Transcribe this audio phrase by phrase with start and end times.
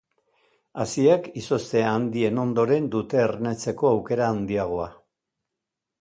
[0.83, 4.93] Haziak izozte handien ondoren dute ernetzeko aukera handiagoa.